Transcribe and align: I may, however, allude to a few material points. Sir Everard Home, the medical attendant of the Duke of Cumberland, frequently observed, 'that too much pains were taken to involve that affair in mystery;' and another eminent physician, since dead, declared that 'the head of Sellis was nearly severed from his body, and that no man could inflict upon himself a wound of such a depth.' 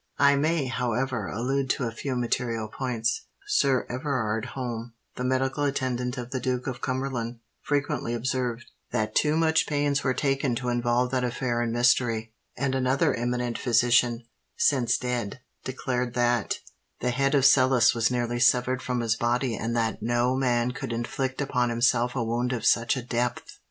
I 0.17 0.35
may, 0.35 0.65
however, 0.65 1.27
allude 1.27 1.69
to 1.69 1.83
a 1.83 1.91
few 1.91 2.15
material 2.15 2.67
points. 2.69 3.27
Sir 3.45 3.85
Everard 3.87 4.45
Home, 4.55 4.95
the 5.15 5.23
medical 5.23 5.63
attendant 5.63 6.17
of 6.17 6.31
the 6.31 6.39
Duke 6.39 6.65
of 6.65 6.81
Cumberland, 6.81 7.37
frequently 7.61 8.15
observed, 8.15 8.65
'that 8.91 9.13
too 9.13 9.37
much 9.37 9.67
pains 9.67 10.03
were 10.03 10.15
taken 10.15 10.55
to 10.55 10.69
involve 10.69 11.11
that 11.11 11.23
affair 11.23 11.61
in 11.61 11.71
mystery;' 11.71 12.33
and 12.57 12.73
another 12.73 13.13
eminent 13.13 13.59
physician, 13.59 14.23
since 14.57 14.97
dead, 14.97 15.39
declared 15.65 16.15
that 16.15 16.55
'the 17.01 17.11
head 17.11 17.35
of 17.35 17.45
Sellis 17.45 17.93
was 17.93 18.09
nearly 18.09 18.39
severed 18.39 18.81
from 18.81 19.01
his 19.01 19.15
body, 19.15 19.55
and 19.55 19.75
that 19.77 20.01
no 20.01 20.35
man 20.35 20.71
could 20.71 20.93
inflict 20.93 21.39
upon 21.41 21.69
himself 21.69 22.15
a 22.15 22.23
wound 22.23 22.53
of 22.53 22.65
such 22.65 22.97
a 22.97 23.03
depth.' 23.03 23.59